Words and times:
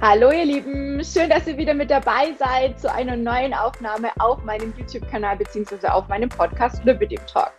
Hallo 0.00 0.30
ihr 0.30 0.44
Lieben, 0.44 1.02
schön, 1.04 1.28
dass 1.28 1.48
ihr 1.48 1.56
wieder 1.56 1.74
mit 1.74 1.90
dabei 1.90 2.32
seid 2.38 2.78
zu 2.78 2.88
einer 2.88 3.16
neuen 3.16 3.52
Aufnahme 3.52 4.10
auf 4.20 4.44
meinem 4.44 4.72
YouTube-Kanal 4.78 5.36
bzw. 5.38 5.88
auf 5.88 6.06
meinem 6.06 6.28
Podcast 6.28 6.84
Lübbedim 6.84 7.18
Talk. 7.26 7.52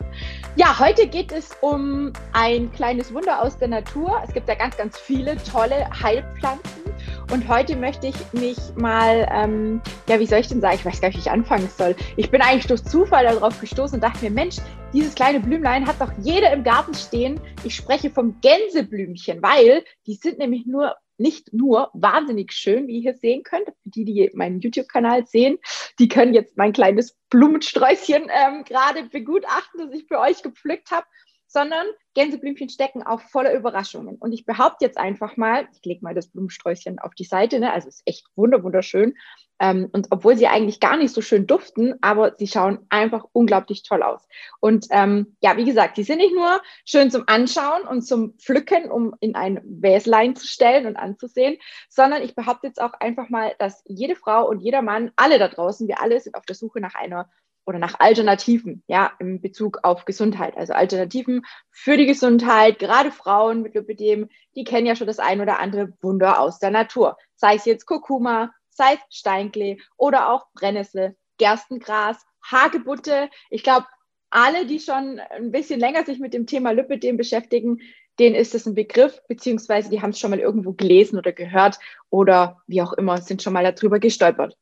Ja, 0.56 0.80
heute 0.80 1.06
geht 1.06 1.34
es 1.34 1.50
um 1.60 2.14
ein 2.32 2.72
kleines 2.72 3.14
Wunder 3.14 3.42
aus 3.42 3.58
der 3.58 3.68
Natur. 3.68 4.22
Es 4.26 4.34
gibt 4.34 4.48
ja 4.48 4.56
ganz, 4.56 4.78
ganz 4.78 4.98
viele 4.98 5.36
tolle 5.44 5.90
Heilpflanzen 6.02 6.84
und 7.30 7.46
heute 7.50 7.76
möchte 7.76 8.08
ich 8.08 8.16
mich 8.32 8.58
mal, 8.78 9.28
ähm, 9.34 9.82
ja, 10.08 10.18
wie 10.22 10.26
soll 10.26 10.40
ich 10.40 10.48
denn 10.48 10.62
sagen, 10.62 10.76
ich 10.76 10.86
weiß 10.86 11.02
gar 11.02 11.10
nicht, 11.10 11.18
wie 11.18 11.22
ich 11.22 11.32
anfangen 11.32 11.70
soll. 11.78 11.94
Ich 12.16 12.32
bin 12.32 12.42
eigentlich 12.42 12.68
durch 12.68 12.86
Zufall 12.86 13.26
darauf 13.26 13.60
gestoßen 13.60 13.96
und 13.96 14.02
dachte 14.02 14.24
mir, 14.24 14.32
Mensch, 14.32 14.56
dieses 14.94 15.14
kleine 15.14 15.42
Blümlein 15.42 15.86
hat 15.86 16.00
doch 16.00 16.14
jeder 16.20 16.54
im 16.54 16.64
Garten 16.64 16.94
stehen. 16.94 17.38
Ich 17.66 17.76
spreche 17.76 18.10
vom 18.10 18.40
Gänseblümchen, 18.40 19.44
weil 19.44 19.84
die 20.08 20.16
sind 20.16 20.40
nämlich 20.40 20.66
nur 20.66 20.96
nicht 21.20 21.54
nur 21.54 21.90
wahnsinnig 21.94 22.52
schön, 22.54 22.88
wie 22.88 22.98
ihr 22.98 23.02
hier 23.02 23.14
sehen 23.16 23.44
könnt. 23.44 23.68
Die, 23.84 24.06
die 24.06 24.30
meinen 24.34 24.60
YouTube-Kanal 24.60 25.26
sehen, 25.28 25.60
die 26.00 26.08
können 26.08 26.34
jetzt 26.34 26.58
mein 26.58 26.74
kleines 26.74 27.18
Blumensträußchen 27.30 28.30
ähm, 28.30 28.64
gerade 28.64 29.04
begutachten, 29.04 29.80
das 29.80 29.94
ich 29.94 30.08
für 30.08 30.20
euch 30.20 30.42
gepflückt 30.42 30.92
habe, 30.92 31.06
sondern 31.48 31.86
Gänseblümchen 32.14 32.70
stecken 32.70 33.04
auch 33.04 33.22
voller 33.22 33.54
Überraschungen. 33.54 34.18
Und 34.18 34.32
ich 34.32 34.46
behaupte 34.46 34.86
jetzt 34.86 34.98
einfach 34.98 35.36
mal, 35.36 35.68
ich 35.74 35.84
lege 35.84 36.02
mal 36.04 36.14
das 36.14 36.28
Blumensträußchen 36.28 37.00
auf 37.00 37.16
die 37.16 37.24
Seite, 37.24 37.60
ne? 37.60 37.74
also 37.74 37.88
ist 37.88 38.04
echt 38.06 38.26
wunderschön. 38.36 39.16
Ähm, 39.60 39.90
und 39.92 40.08
obwohl 40.12 40.38
sie 40.38 40.48
eigentlich 40.48 40.80
gar 40.80 40.98
nicht 40.98 41.14
so 41.14 41.22
schön 41.22 41.46
duften, 41.46 41.96
aber 42.02 42.36
sie 42.38 42.48
schauen 42.48 42.80
einfach 42.90 43.26
unglaublich 43.34 43.84
toll 43.84 44.04
aus. 44.04 44.28
Und 44.60 44.88
ähm, 44.92 45.36
ja, 45.42 45.58
wie 45.58 45.66
gesagt, 45.66 45.98
die 45.98 46.04
sind 46.04 46.20
nicht 46.20 46.34
nur 46.34 46.62
schön 46.86 47.12
zum 47.12 47.24
Anschauen 47.28 47.84
und 47.88 48.04
zum 48.04 48.38
Pflücken, 48.38 48.90
um 48.90 49.16
in 49.20 49.36
ein 49.36 49.62
Wäslein 49.64 50.36
zu 50.36 50.48
stellen 50.48 50.86
und 50.86 50.96
anzusehen, 50.96 51.58
sondern 51.90 52.22
ich 52.24 52.36
behaupte 52.36 52.68
jetzt 52.68 52.82
auch 52.82 52.94
einfach 52.94 53.30
mal, 53.30 53.54
dass 53.60 53.84
jede 53.86 54.16
Frau 54.16 54.48
und 54.48 54.62
jeder 54.62 54.82
Mann, 54.82 55.12
alle 55.16 55.40
da 55.40 55.48
draußen, 55.48 55.88
wir 55.88 56.02
alle 56.02 56.20
sind 56.20 56.36
auf 56.36 56.46
der 56.46 56.56
Suche 56.56 56.80
nach 56.80 56.96
einer 56.96 57.30
oder 57.70 57.80
nach 57.80 58.00
Alternativen, 58.00 58.84
ja, 58.88 59.12
im 59.20 59.42
Bezug 59.42 59.80
auf 59.84 60.06
Gesundheit. 60.06 60.58
Also 60.58 60.74
Alternativen 60.74 61.46
für 61.70 61.98
die 61.98 62.08
Gesundheit, 62.08 62.80
gerade 62.80 63.12
Frauen 63.12 63.62
mit 63.62 63.76
Lipidem, 63.76 64.28
die 64.56 64.64
kennen 64.64 64.88
ja 64.88 64.96
schon 64.96 65.06
das 65.06 65.20
ein 65.20 65.40
oder 65.40 65.60
andere 65.60 65.94
Wunder 66.02 66.40
aus 66.40 66.58
der 66.58 66.72
Natur. 66.72 67.18
Sei 67.36 67.56
es 67.56 67.66
jetzt 67.66 67.86
Kurkuma, 67.86 68.52
sei 68.70 68.94
es 68.94 69.18
Steinklee 69.18 69.80
oder 69.98 70.32
auch 70.32 70.48
Brennnessel, 70.54 71.16
Gerstengras, 71.38 72.18
Hagebutte. 72.44 73.30
Ich 73.50 73.64
glaube, 73.64 73.88
alle, 74.30 74.66
die 74.66 74.80
schon 74.80 75.20
ein 75.20 75.52
bisschen 75.52 75.80
länger 75.80 76.06
sich 76.06 76.20
mit 76.20 76.34
dem 76.34 76.46
Thema 76.46 76.72
Lipidem 76.72 77.18
beschäftigen, 77.18 77.82
denen 78.20 78.36
ist 78.36 78.54
das 78.54 78.66
ein 78.66 78.76
Begriff, 78.76 79.22
beziehungsweise 79.28 79.90
die 79.90 80.02
haben 80.02 80.12
es 80.12 80.20
schon 80.20 80.30
mal 80.30 80.40
irgendwo 80.40 80.74
gelesen 80.74 81.18
oder 81.18 81.32
gehört 81.32 81.80
oder 82.10 82.62
wie 82.68 82.82
auch 82.82 82.94
immer, 82.94 83.18
sind 83.22 83.42
schon 83.42 83.54
mal 83.54 83.64
darüber 83.64 84.00
gestolpert. 84.00 84.58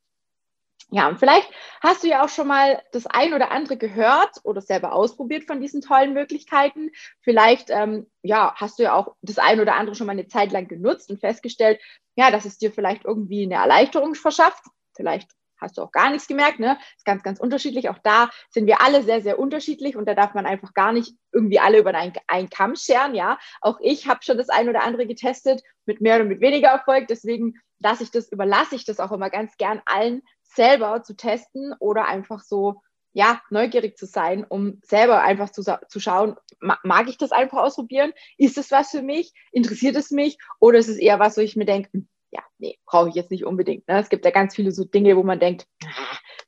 Ja, 0.90 1.10
und 1.10 1.20
vielleicht 1.20 1.50
hast 1.82 2.04
du 2.04 2.08
ja 2.08 2.24
auch 2.24 2.30
schon 2.30 2.48
mal 2.48 2.82
das 2.94 3.08
ein 3.08 3.34
oder 3.34 3.52
andere 3.52 3.76
gehört 3.76 4.40
oder 4.44 4.62
selber 4.62 4.94
ausprobiert 4.94 5.44
von 5.44 5.60
diesen 5.60 5.82
tollen 5.82 6.14
Möglichkeiten. 6.14 6.92
Vielleicht, 7.22 7.70
ähm, 7.70 8.08
ja, 8.22 8.54
hast 8.56 8.80
du 8.80 8.84
ja 8.84 8.94
auch 8.94 9.16
das 9.22 9.38
ein 9.38 9.60
oder 9.60 9.76
andere 9.76 9.96
schon 9.96 10.08
mal 10.08 10.14
eine 10.14 10.28
Zeit 10.28 10.54
lang 10.54 10.70
genutzt 10.70 11.12
und 11.12 11.20
festgestellt, 11.20 11.82
ja, 12.16 12.32
dass 12.32 12.46
es 12.46 12.58
dir 12.58 12.72
vielleicht 12.72 13.04
irgendwie 13.04 13.44
eine 13.44 13.56
Erleichterung 13.56 14.16
verschafft. 14.16 14.64
Vielleicht 14.96 15.30
hast 15.60 15.78
du 15.78 15.82
auch 15.82 15.92
gar 15.92 16.10
nichts 16.10 16.28
gemerkt, 16.28 16.60
ne? 16.60 16.78
Ist 16.96 17.06
ganz, 17.06 17.22
ganz 17.22 17.40
unterschiedlich. 17.40 17.90
Auch 17.90 18.00
da 18.00 18.30
sind 18.50 18.66
wir 18.66 18.82
alle 18.82 19.04
sehr, 19.04 19.22
sehr 19.22 19.40
unterschiedlich 19.40 19.98
und 19.98 20.06
da 20.08 20.14
darf 20.14 20.36
man 20.36 20.46
einfach 20.46 20.74
gar 20.74 20.94
nicht 20.94 21.16
irgendwie 21.34 21.60
alle 21.60 21.80
über 21.80 21.94
einen, 21.94 22.14
einen 22.28 22.50
Kamm 22.50 22.76
scheren, 22.78 23.14
ja. 23.14 23.38
Auch 23.60 23.80
ich 23.82 24.08
habe 24.08 24.22
schon 24.24 24.38
das 24.38 24.50
ein 24.50 24.70
oder 24.70 24.84
andere 24.84 25.06
getestet, 25.06 25.64
mit 25.86 26.00
mehr 26.00 26.16
oder 26.16 26.26
mit 26.26 26.40
weniger 26.40 26.70
Erfolg. 26.70 27.08
Deswegen 27.08 27.56
lasse 27.80 28.04
ich 28.04 28.12
das, 28.12 28.32
überlasse 28.32 28.76
ich 28.76 28.86
das 28.86 29.00
auch 29.00 29.12
immer 29.12 29.30
ganz 29.30 29.58
gern 29.58 29.82
allen, 29.86 30.22
selber 30.48 31.04
zu 31.04 31.16
testen 31.16 31.74
oder 31.80 32.06
einfach 32.06 32.42
so, 32.42 32.82
ja, 33.14 33.42
neugierig 33.50 33.98
zu 33.98 34.06
sein, 34.06 34.46
um 34.48 34.80
selber 34.84 35.22
einfach 35.24 35.50
zu, 35.50 35.64
zu 35.64 36.00
schauen, 36.00 36.36
mag 36.60 37.10
ich 37.10 37.18
das 37.18 37.32
einfach 37.32 37.60
ausprobieren? 37.60 38.14
Ist 38.38 38.58
es 38.58 38.72
was 38.72 38.92
für 38.92 39.02
mich? 39.02 39.34
Interessiert 39.52 39.96
es 39.96 40.12
mich? 40.12 40.38
Oder 40.60 40.78
ist 40.80 40.88
es 40.88 40.98
eher 40.98 41.20
was, 41.20 41.38
wo 41.38 41.42
ich 41.42 41.56
mir 41.56 41.66
denke, 41.66 41.90
hm, 41.94 42.08
ja, 42.30 42.42
nee, 42.60 42.78
brauche 42.86 43.10
ich 43.10 43.16
jetzt 43.16 43.32
nicht 43.32 43.46
unbedingt. 43.46 43.88
Ne? 43.88 44.00
Es 44.00 44.10
gibt 44.10 44.26
ja 44.26 44.32
ganz 44.32 44.56
viele 44.56 44.72
so 44.72 44.84
Dinge, 44.84 45.16
wo 45.18 45.24
man 45.24 45.40
denkt, 45.40 45.68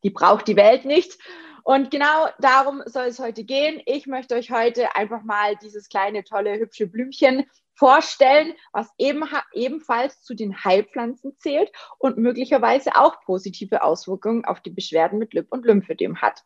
die 0.03 0.09
braucht 0.09 0.47
die 0.47 0.55
Welt 0.55 0.85
nicht. 0.85 1.17
Und 1.63 1.91
genau 1.91 2.27
darum 2.39 2.81
soll 2.85 3.05
es 3.05 3.19
heute 3.19 3.43
gehen. 3.43 3.81
Ich 3.85 4.07
möchte 4.07 4.35
euch 4.35 4.51
heute 4.51 4.95
einfach 4.95 5.23
mal 5.23 5.55
dieses 5.57 5.89
kleine, 5.89 6.23
tolle, 6.23 6.59
hübsche 6.59 6.87
Blümchen 6.87 7.45
vorstellen, 7.73 8.53
was 8.73 8.89
eben, 8.97 9.23
ebenfalls 9.53 10.21
zu 10.21 10.35
den 10.35 10.63
Heilpflanzen 10.63 11.37
zählt 11.37 11.71
und 11.97 12.17
möglicherweise 12.17 12.95
auch 12.95 13.21
positive 13.21 13.83
Auswirkungen 13.83 14.43
auf 14.45 14.59
die 14.61 14.69
Beschwerden 14.69 15.17
mit 15.17 15.33
Lip- 15.33 15.51
und 15.51 15.65
Lymphödem 15.65 16.21
hat. 16.21 16.43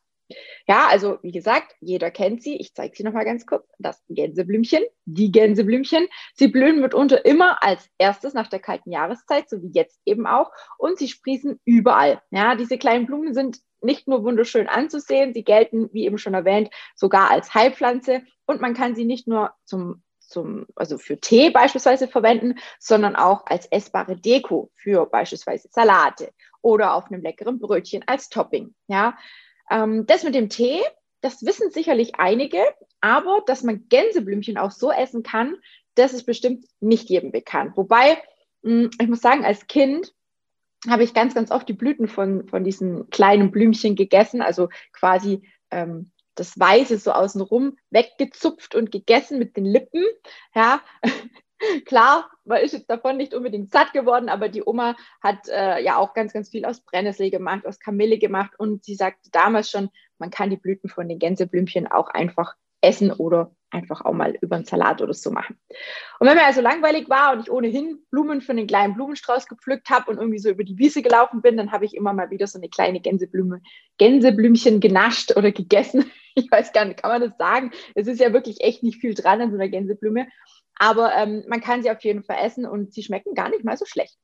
Ja, 0.68 0.88
also 0.88 1.20
wie 1.22 1.32
gesagt, 1.32 1.76
jeder 1.82 2.10
kennt 2.10 2.44
sie. 2.44 2.56
Ich 2.56 2.74
zeige 2.74 2.96
sie 2.96 3.04
nochmal 3.04 3.26
ganz 3.26 3.46
kurz. 3.46 3.68
Das 3.80 4.04
Gänseblümchen, 4.10 4.84
die 5.06 5.32
Gänseblümchen. 5.32 6.08
Sie 6.34 6.48
blühen 6.48 6.82
mitunter 6.82 7.26
immer 7.26 7.62
als 7.62 7.90
erstes 7.98 8.34
nach 8.34 8.48
der 8.48 8.60
kalten 8.60 8.92
Jahreszeit, 8.92 9.50
so 9.50 9.62
wie 9.62 9.72
jetzt 9.74 10.00
eben 10.06 10.26
auch. 10.26 10.52
Und 10.78 10.98
sie 10.98 11.08
sprießen 11.08 11.60
überall. 11.66 12.22
Ja, 12.32 12.56
diese 12.56 12.78
kleinen 12.78 13.06
Blumen 13.06 13.34
sind 13.34 13.60
nicht 13.84 14.08
nur 14.08 14.24
wunderschön 14.24 14.68
anzusehen, 14.68 15.34
sie 15.34 15.44
gelten, 15.44 15.90
wie 15.94 16.06
eben 16.06 16.18
schon 16.18 16.34
erwähnt, 16.34 16.70
sogar 16.96 17.30
als 17.30 17.54
Heilpflanze. 17.54 18.22
Und 18.46 18.62
man 18.62 18.74
kann 18.74 18.96
sie 18.96 19.06
nicht 19.06 19.28
nur 19.28 19.52
zum 19.66 20.04
zum, 20.34 20.66
also 20.76 20.98
für 20.98 21.20
Tee 21.20 21.52
beispielsweise 21.52 22.08
verwenden, 22.08 22.56
sondern 22.80 23.16
auch 23.16 23.46
als 23.46 23.68
essbare 23.68 24.18
Deko 24.18 24.72
für 24.76 25.06
beispielsweise 25.06 25.70
Salate 25.72 26.34
oder 26.62 26.96
auf 26.96 27.06
einem 27.06 27.22
leckeren 27.22 27.60
Brötchen 27.60 28.04
als 28.08 28.30
Topping. 28.30 28.74
Ja, 28.88 29.18
ähm, 29.70 30.06
das 30.08 30.24
mit 30.24 30.36
dem 30.36 30.50
Tee, 30.50 30.82
das 31.22 31.46
wissen 31.46 31.72
sicherlich 31.72 32.16
einige, 32.16 32.60
aber 33.00 33.44
dass 33.46 33.64
man 33.64 33.88
Gänseblümchen 33.90 34.58
auch 34.58 34.72
so 34.72 34.92
essen 34.92 35.24
kann, 35.24 35.56
das 35.96 36.14
ist 36.14 36.26
bestimmt 36.26 36.66
nicht 36.80 37.10
jedem 37.10 37.32
bekannt. 37.32 37.78
Wobei, 37.78 38.18
hm, 38.64 38.90
ich 39.00 39.08
muss 39.08 39.22
sagen, 39.22 39.46
als 39.46 39.68
Kind 39.68 40.14
habe 40.90 41.04
ich 41.04 41.14
ganz, 41.14 41.34
ganz 41.34 41.52
oft 41.52 41.68
die 41.68 41.74
Blüten 41.74 42.08
von, 42.08 42.48
von 42.48 42.64
diesen 42.64 43.10
kleinen 43.10 43.52
Blümchen 43.52 43.96
gegessen, 43.96 44.42
also 44.42 44.70
quasi 44.92 45.48
ähm, 45.72 46.12
das 46.36 46.60
Weiße 46.60 46.98
so 46.98 47.12
außenrum 47.12 47.78
weggezupft 47.92 48.76
und 48.76 48.92
gegessen 48.92 49.40
mit 49.40 49.56
den 49.56 49.66
Lippen. 49.66 50.04
Ja, 50.56 50.82
klar, 51.86 52.30
man 52.44 52.62
ist 52.62 52.74
jetzt 52.74 52.90
davon 52.90 53.18
nicht 53.18 53.34
unbedingt 53.34 53.72
satt 53.72 53.94
geworden, 53.94 54.30
aber 54.30 54.50
die 54.50 54.64
Oma 54.66 54.96
hat 55.22 55.48
äh, 55.48 55.82
ja 55.84 55.98
auch 55.98 56.14
ganz, 56.14 56.34
ganz 56.34 56.50
viel 56.50 56.66
aus 56.66 56.82
Brennnessel 56.82 57.30
gemacht, 57.30 57.66
aus 57.66 57.80
Kamille 57.80 58.18
gemacht 58.18 58.54
und 58.58 58.84
sie 58.84 58.96
sagte 58.96 59.30
damals 59.32 59.70
schon, 59.70 59.90
man 60.18 60.32
kann 60.32 60.50
die 60.50 60.58
Blüten 60.58 60.90
von 60.90 61.08
den 61.08 61.20
Gänseblümchen 61.20 61.88
auch 61.88 62.08
einfach 62.08 62.56
essen 62.82 63.12
oder 63.12 63.52
einfach 63.74 64.06
auch 64.06 64.14
mal 64.14 64.38
über 64.42 64.56
einen 64.56 64.66
Salat 64.66 65.02
oder 65.02 65.14
so 65.14 65.32
machen. 65.32 65.58
Und 66.20 66.28
wenn 66.28 66.36
mir 66.36 66.46
also 66.46 66.62
langweilig 66.62 67.10
war 67.10 67.34
und 67.34 67.42
ich 67.42 67.52
ohnehin 67.52 68.00
Blumen 68.12 68.42
für 68.42 68.52
einen 68.52 68.68
kleinen 68.68 68.94
Blumenstrauß 68.94 69.48
gepflückt 69.48 69.90
habe 69.90 70.12
und 70.12 70.18
irgendwie 70.18 70.40
so 70.40 70.50
über 70.50 70.64
die 70.64 70.78
Wiese 70.78 71.02
gelaufen 71.02 71.42
bin, 71.42 71.58
dann 71.58 71.72
habe 71.72 71.86
ich 71.86 71.96
immer 71.96 72.14
mal 72.14 72.30
wieder 72.30 72.48
so 72.48 72.60
eine 72.60 72.70
kleine 72.70 73.00
Gänseblume, 73.00 73.62
Gänseblümchen 73.98 74.80
genascht 74.80 75.36
oder 75.36 75.52
gegessen. 75.52 76.06
Ich 76.36 76.50
weiß 76.50 76.74
gar 76.74 76.86
nicht, 76.86 77.00
kann 77.00 77.12
man 77.12 77.22
das 77.22 77.38
sagen? 77.38 77.70
Es 77.94 78.08
ist 78.08 78.20
ja 78.20 78.34
wirklich 78.34 78.62
echt 78.62 78.82
nicht 78.82 79.00
viel 79.00 79.14
dran 79.14 79.40
an 79.40 79.52
so 79.52 79.56
einer 79.56 79.70
Gänseblume. 79.70 80.28
Aber 80.80 81.14
ähm, 81.16 81.44
man 81.48 81.62
kann 81.62 81.84
sie 81.84 81.92
auf 81.92 82.04
jeden 82.04 82.24
Fall 82.24 82.38
essen 82.44 82.66
und 82.66 82.92
sie 82.92 83.04
schmecken 83.04 83.36
gar 83.36 83.50
nicht 83.50 83.64
mal 83.64 83.78
so 83.78 83.86
schlecht. 83.86 84.18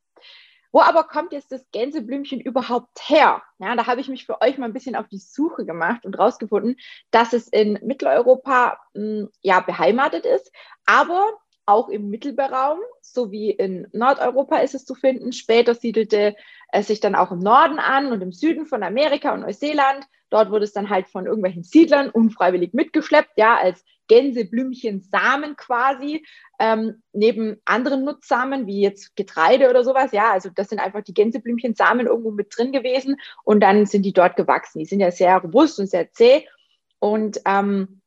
Wo 0.72 0.82
aber 0.82 1.04
kommt 1.04 1.34
jetzt 1.34 1.52
das 1.52 1.66
Gänseblümchen 1.72 2.40
überhaupt 2.40 3.10
her? 3.10 3.42
Ja, 3.58 3.76
da 3.76 3.88
habe 3.88 4.02
ich 4.02 4.08
mich 4.08 4.26
für 4.26 4.42
euch 4.42 4.58
mal 4.58 4.66
ein 4.66 4.74
bisschen 4.74 4.96
auf 4.96 5.08
die 5.08 5.18
Suche 5.18 5.66
gemacht 5.66 6.06
und 6.06 6.18
rausgefunden, 6.18 6.78
dass 7.12 7.34
es 7.34 7.48
in 7.48 7.80
Mitteleuropa 7.82 8.80
mh, 8.94 9.02
hm, 9.02 9.30
ja 9.42 9.62
beheimatet 9.62 10.26
ist, 10.26 10.52
aber 10.86 11.34
auch 11.66 11.90
im 11.90 12.10
Mittelmeerraum 12.10 12.80
sowie 13.02 13.52
in 13.52 13.88
Nordeuropa 13.94 14.58
ist 14.58 14.74
es 14.74 14.86
zu 14.86 14.96
finden. 14.96 15.34
Später 15.34 15.76
siedelte 15.76 16.36
es 16.72 16.88
sich 16.88 17.00
dann 17.00 17.16
auch 17.16 17.32
im 17.32 17.40
Norden 17.40 17.80
an 17.80 18.12
und 18.12 18.22
im 18.22 18.32
Süden 18.32 18.66
von 18.66 18.82
Amerika 18.82 19.34
und 19.34 19.42
Neuseeland. 19.42 20.06
Dort 20.30 20.52
wurde 20.52 20.66
es 20.66 20.74
dann 20.74 20.90
halt 20.90 21.08
von 21.08 21.26
irgendwelchen 21.26 21.64
Siedlern 21.64 22.10
unfreiwillig 22.10 22.74
mitgeschleppt, 22.74 23.32
ja, 23.36 23.58
als 23.58 23.84
Gänseblümchen-Samen 24.08 25.56
quasi, 25.56 26.26
ähm, 26.60 27.02
neben 27.14 27.62
anderen 27.64 28.04
Nutzsamen, 28.04 28.68
wie 28.68 28.82
jetzt 28.82 29.16
Getreide 29.16 29.70
oder 29.70 29.84
sowas. 29.84 30.12
Ja, 30.12 30.32
also 30.32 30.50
das 30.54 30.68
sind 30.70 30.80
einfach 30.80 31.04
die 31.04 31.14
Gänseblümchen-Samen 31.14 32.08
irgendwo 32.08 32.32
mit 32.32 32.56
drin 32.56 32.72
gewesen 32.72 33.18
und 33.44 33.62
dann 33.62 33.86
sind 33.86 34.04
die 34.04 34.14
dort 34.14 34.36
gewachsen. 34.36 34.80
Die 34.80 34.86
sind 34.86 35.00
ja 35.00 35.12
sehr 35.12 35.38
robust 35.38 35.80
und 35.80 35.88
sehr 35.88 36.12
zäh. 36.12 36.48
Und 37.00 37.40
ähm, 37.46 38.02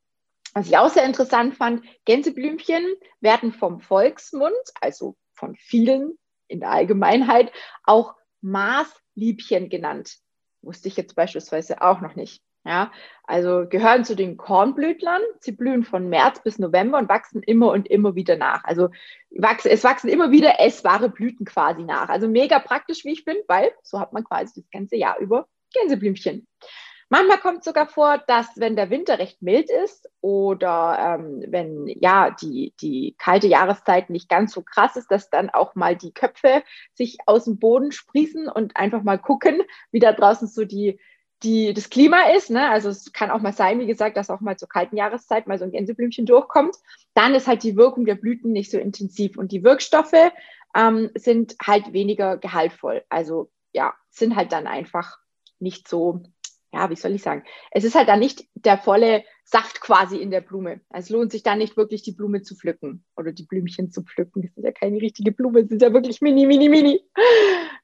was 0.55 0.67
ich 0.67 0.77
auch 0.77 0.91
sehr 0.91 1.05
interessant 1.05 1.57
fand, 1.57 1.83
Gänseblümchen 2.05 2.85
werden 3.21 3.53
vom 3.53 3.81
Volksmund, 3.81 4.53
also 4.81 5.17
von 5.33 5.55
vielen 5.57 6.19
in 6.49 6.61
der 6.61 6.71
Allgemeinheit, 6.71 7.51
auch 7.85 8.15
Maßliebchen 8.43 9.71
genannt. 9.71 10.19
Wusste 10.63 10.89
ich 10.89 10.97
jetzt 10.97 11.15
beispielsweise 11.15 11.83
auch 11.83 12.01
noch 12.01 12.15
nicht. 12.15 12.43
Ja, 12.65 12.93
also 13.25 13.67
gehören 13.69 14.05
zu 14.05 14.15
den 14.15 14.37
Kornblütlern. 14.37 15.21
Sie 15.41 15.51
blühen 15.51 15.83
von 15.83 16.09
März 16.09 16.43
bis 16.45 16.61
November 16.61 16.99
und 16.99 17.09
wachsen 17.09 17.43
immer 17.43 17.73
und 17.73 17.89
immer 17.89 18.15
wieder 18.15 18.37
nach. 18.37 18.63
Also 18.63 18.91
es 19.31 19.83
wachsen 19.83 20.09
immer 20.09 20.31
wieder 20.31 20.61
essbare 20.61 21.09
Blüten 21.09 21.45
quasi 21.45 21.83
nach. 21.83 22.09
Also 22.09 22.29
mega 22.29 22.61
praktisch, 22.61 23.05
wie 23.05 23.13
ich 23.13 23.25
bin, 23.25 23.37
weil 23.49 23.73
so 23.83 23.99
hat 23.99 24.13
man 24.13 24.23
quasi 24.23 24.61
das 24.61 24.71
ganze 24.71 24.95
Jahr 24.95 25.19
über 25.19 25.49
Gänseblümchen. 25.75 26.47
Manchmal 27.13 27.41
kommt 27.41 27.59
es 27.59 27.67
sogar 27.67 27.87
vor, 27.87 28.17
dass 28.27 28.47
wenn 28.57 28.75
der 28.75 28.89
Winter 28.89 29.19
recht 29.19 29.43
mild 29.43 29.69
ist 29.69 30.09
oder 30.23 31.19
ähm, 31.21 31.45
wenn 31.47 31.87
ja 32.01 32.31
die, 32.31 32.73
die 32.81 33.15
kalte 33.19 33.49
Jahreszeit 33.49 34.09
nicht 34.09 34.31
ganz 34.31 34.55
so 34.55 34.63
krass 34.63 34.97
ist, 34.97 35.11
dass 35.11 35.29
dann 35.29 35.51
auch 35.51 35.75
mal 35.75 35.95
die 35.95 36.15
Köpfe 36.15 36.63
sich 36.95 37.19
aus 37.27 37.45
dem 37.45 37.59
Boden 37.59 37.93
sprießen 37.93 38.49
und 38.49 38.79
einfach 38.79 39.03
mal 39.03 39.19
gucken, 39.19 39.61
wie 39.91 39.99
da 39.99 40.15
draußen 40.15 40.49
so 40.49 40.65
die, 40.65 40.99
die, 41.43 41.75
das 41.75 41.91
Klima 41.91 42.31
ist. 42.35 42.49
Ne? 42.49 42.71
Also 42.71 42.89
es 42.89 43.13
kann 43.13 43.31
auch 43.31 43.43
mal 43.43 43.53
sein, 43.53 43.79
wie 43.79 43.87
gesagt, 43.87 44.17
dass 44.17 44.31
auch 44.31 44.41
mal 44.41 44.57
zur 44.57 44.71
kalten 44.71 44.97
Jahreszeit 44.97 45.47
mal 45.47 45.59
so 45.59 45.67
ein 45.67 45.73
Gänseblümchen 45.73 46.25
durchkommt. 46.25 46.77
Dann 47.13 47.35
ist 47.35 47.47
halt 47.47 47.63
die 47.63 47.77
Wirkung 47.77 48.07
der 48.07 48.15
Blüten 48.15 48.53
nicht 48.53 48.71
so 48.71 48.79
intensiv 48.79 49.37
und 49.37 49.53
die 49.53 49.65
Wirkstoffe 49.65 50.33
ähm, 50.75 51.11
sind 51.15 51.57
halt 51.63 51.93
weniger 51.93 52.39
gehaltvoll. 52.39 53.05
Also 53.11 53.51
ja, 53.75 53.93
sind 54.09 54.35
halt 54.35 54.51
dann 54.53 54.67
einfach 54.67 55.19
nicht 55.59 55.89
so 55.89 56.23
ja, 56.73 56.89
wie 56.89 56.97
soll 56.97 57.15
ich 57.15 57.23
sagen? 57.23 57.45
Es 57.71 57.85
ist 57.85 57.95
halt 57.95 58.09
dann 58.09 58.19
nicht 58.19 58.47
der 58.55 58.79
volle 58.79 59.25
Saft 59.45 59.81
quasi 59.81 60.17
in 60.17 60.31
der 60.31 60.41
Blume. 60.41 60.81
Es 60.91 61.11
lohnt 61.11 61.33
sich 61.33 61.43
dann 61.43 61.59
nicht 61.59 61.77
wirklich, 61.77 62.03
die 62.03 62.13
Blume 62.13 62.43
zu 62.43 62.57
pflücken 62.57 63.05
oder 63.17 63.33
die 63.33 63.45
Blümchen 63.45 63.91
zu 63.91 64.03
pflücken. 64.03 64.43
Das 64.43 64.57
ist 64.57 64.65
ja 64.65 64.73
keine 64.73 65.01
richtige 65.01 65.33
Blume, 65.33 65.61
es 65.61 65.71
ist 65.71 65.83
ja 65.83 65.93
wirklich 65.93 66.23
mini, 66.23 66.47
mini, 66.47 66.69
mini. 66.69 67.05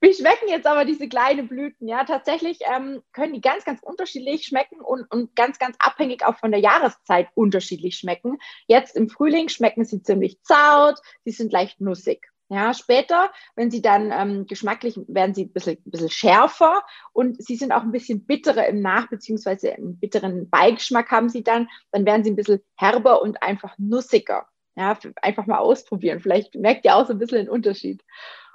Wie 0.00 0.14
schmecken 0.14 0.48
jetzt 0.48 0.66
aber 0.66 0.86
diese 0.86 1.08
kleinen 1.08 1.48
Blüten? 1.48 1.86
Ja, 1.86 2.04
tatsächlich 2.04 2.60
ähm, 2.74 3.02
können 3.12 3.34
die 3.34 3.42
ganz, 3.42 3.64
ganz 3.64 3.82
unterschiedlich 3.82 4.46
schmecken 4.46 4.80
und, 4.80 5.10
und 5.10 5.36
ganz, 5.36 5.58
ganz 5.58 5.76
abhängig 5.78 6.24
auch 6.24 6.36
von 6.36 6.50
der 6.50 6.60
Jahreszeit 6.60 7.28
unterschiedlich 7.34 7.96
schmecken. 7.98 8.38
Jetzt 8.66 8.96
im 8.96 9.10
Frühling 9.10 9.48
schmecken 9.50 9.84
sie 9.84 10.02
ziemlich 10.02 10.40
zart, 10.42 11.00
sie 11.24 11.32
sind 11.32 11.52
leicht 11.52 11.80
nussig. 11.80 12.30
Ja, 12.50 12.72
später, 12.72 13.30
wenn 13.56 13.70
sie 13.70 13.82
dann 13.82 14.10
ähm, 14.10 14.46
geschmacklich 14.46 14.98
werden 15.06 15.34
sie 15.34 15.44
ein 15.44 15.52
bisschen, 15.52 15.76
ein 15.84 15.90
bisschen 15.90 16.10
schärfer 16.10 16.82
und 17.12 17.42
sie 17.42 17.56
sind 17.56 17.72
auch 17.72 17.82
ein 17.82 17.92
bisschen 17.92 18.24
bitterer 18.24 18.66
im 18.66 18.80
Nach- 18.80 19.08
beziehungsweise 19.08 19.74
einen 19.74 19.98
bitteren 19.98 20.48
Beigeschmack 20.48 21.10
haben 21.10 21.28
sie 21.28 21.42
dann, 21.44 21.68
dann 21.92 22.06
werden 22.06 22.24
sie 22.24 22.30
ein 22.30 22.36
bisschen 22.36 22.60
herber 22.76 23.20
und 23.20 23.42
einfach 23.42 23.74
nussiger. 23.76 24.48
Ja, 24.76 24.96
einfach 25.20 25.46
mal 25.46 25.58
ausprobieren. 25.58 26.20
Vielleicht 26.20 26.54
merkt 26.54 26.84
ihr 26.84 26.94
auch 26.94 27.06
so 27.06 27.12
ein 27.12 27.18
bisschen 27.18 27.38
den 27.38 27.48
Unterschied. 27.50 28.02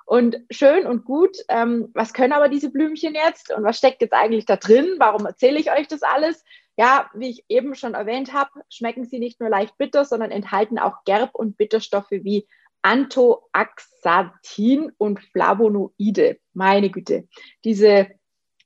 Und 0.05 0.37
schön 0.49 0.87
und 0.87 1.05
gut, 1.05 1.37
ähm, 1.49 1.89
was 1.93 2.13
können 2.13 2.33
aber 2.33 2.49
diese 2.49 2.71
Blümchen 2.71 3.13
jetzt 3.13 3.53
und 3.53 3.63
was 3.63 3.77
steckt 3.77 4.01
jetzt 4.01 4.13
eigentlich 4.13 4.45
da 4.45 4.55
drin? 4.55 4.95
Warum 4.97 5.25
erzähle 5.25 5.59
ich 5.59 5.71
euch 5.71 5.87
das 5.87 6.01
alles? 6.01 6.43
Ja, 6.75 7.09
wie 7.13 7.29
ich 7.29 7.45
eben 7.49 7.75
schon 7.75 7.93
erwähnt 7.93 8.33
habe, 8.33 8.49
schmecken 8.69 9.05
sie 9.05 9.19
nicht 9.19 9.39
nur 9.39 9.49
leicht 9.49 9.77
bitter, 9.77 10.05
sondern 10.05 10.31
enthalten 10.31 10.79
auch 10.79 11.03
Gerb- 11.05 11.35
und 11.35 11.57
Bitterstoffe 11.57 12.09
wie 12.09 12.47
Antoaxathin 12.83 14.91
und 14.97 15.19
Flavonoide. 15.19 16.37
Meine 16.53 16.91
Güte, 16.91 17.27
diese 17.63 18.09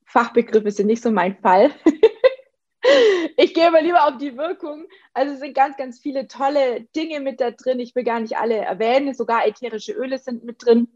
Fachbegriffe 0.05 0.71
sind 0.71 0.87
nicht 0.87 1.03
so 1.03 1.11
mein 1.11 1.37
Fall. 1.37 1.71
ich 3.37 3.53
gehe 3.53 3.71
mal 3.71 3.83
lieber 3.83 4.07
auf 4.07 4.17
die 4.17 4.35
Wirkung. 4.35 4.87
Also 5.13 5.33
es 5.33 5.39
sind 5.39 5.55
ganz, 5.55 5.77
ganz 5.77 5.99
viele 5.99 6.27
tolle 6.27 6.87
Dinge 6.95 7.19
mit 7.19 7.39
da 7.39 7.51
drin. 7.51 7.79
Ich 7.79 7.93
will 7.95 8.03
gar 8.03 8.19
nicht 8.19 8.37
alle 8.37 8.57
erwähnen. 8.57 9.13
Sogar 9.13 9.47
ätherische 9.47 9.93
Öle 9.93 10.17
sind 10.17 10.43
mit 10.43 10.65
drin. 10.65 10.87